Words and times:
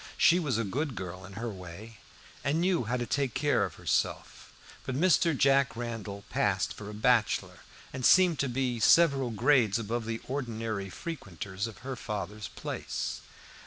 She 0.17 0.39
was 0.39 0.57
a 0.57 0.63
good 0.63 0.95
girl 0.95 1.25
in 1.25 1.33
her 1.33 1.51
way, 1.51 1.97
and 2.43 2.59
knew 2.59 2.85
how 2.85 2.97
to 2.97 3.05
take 3.05 3.35
care 3.35 3.65
of 3.65 3.75
herself; 3.75 4.51
but 4.83 4.95
Mr. 4.95 5.37
Jack 5.37 5.75
Randall 5.75 6.23
passed 6.31 6.73
for 6.73 6.89
a 6.89 6.93
bachelor, 6.95 7.59
and 7.93 8.03
seemed 8.03 8.39
to 8.39 8.49
be 8.49 8.79
several 8.79 9.29
grades 9.29 9.77
above 9.77 10.05
the 10.05 10.19
ordinary 10.27 10.89
frequenters 10.89 11.67
of 11.67 11.79
her 11.85 11.95
father's 11.95 12.47
place. 12.47 13.21